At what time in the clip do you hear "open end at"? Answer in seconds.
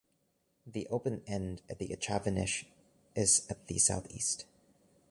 0.87-1.77